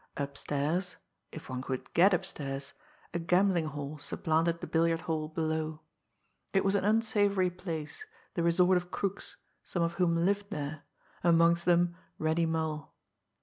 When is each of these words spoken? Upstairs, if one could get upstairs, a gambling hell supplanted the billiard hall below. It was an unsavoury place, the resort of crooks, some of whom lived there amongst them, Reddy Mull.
Upstairs, 0.17 0.95
if 1.31 1.47
one 1.47 1.61
could 1.61 1.93
get 1.93 2.11
upstairs, 2.11 2.73
a 3.13 3.19
gambling 3.19 3.69
hell 3.69 3.99
supplanted 3.99 4.59
the 4.59 4.65
billiard 4.65 5.01
hall 5.01 5.27
below. 5.27 5.81
It 6.53 6.65
was 6.65 6.73
an 6.73 6.83
unsavoury 6.83 7.51
place, 7.51 8.03
the 8.33 8.41
resort 8.41 8.77
of 8.77 8.89
crooks, 8.89 9.37
some 9.63 9.83
of 9.83 9.93
whom 10.01 10.15
lived 10.15 10.49
there 10.49 10.85
amongst 11.23 11.65
them, 11.65 11.95
Reddy 12.17 12.47
Mull. 12.47 12.91